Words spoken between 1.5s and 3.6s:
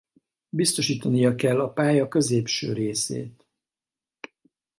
a pálya középső részét.